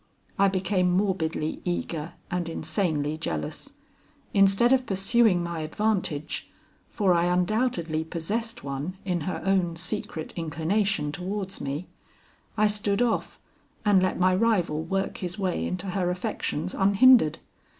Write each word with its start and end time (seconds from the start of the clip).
I 0.39 0.47
became 0.47 0.89
morbidly 0.89 1.61
eager 1.63 2.13
and 2.31 2.49
insanely 2.49 3.19
jealous. 3.19 3.73
Instead 4.33 4.73
of 4.73 4.87
pursuing 4.87 5.43
my 5.43 5.59
advantage 5.59 6.49
for 6.87 7.13
I 7.13 7.25
undoubtedly 7.25 8.03
possessed 8.03 8.63
one 8.63 8.97
in 9.05 9.21
her 9.29 9.43
own 9.45 9.75
secret 9.75 10.33
inclination 10.35 11.11
towards 11.11 11.61
me 11.61 11.87
I 12.57 12.65
stood 12.65 13.03
off, 13.03 13.37
and 13.85 14.01
let 14.01 14.19
my 14.19 14.33
rival 14.33 14.81
work 14.81 15.19
his 15.19 15.37
way 15.37 15.63
into 15.67 15.91
her 15.91 16.09
affections 16.09 16.73
unhindered. 16.73 17.37